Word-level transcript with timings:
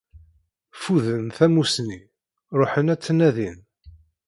Fuden 0.81 1.27
tamussni, 1.37 1.99
ruḥen 2.57 2.91
ad 2.93 2.99
tt-nadin. 2.99 3.59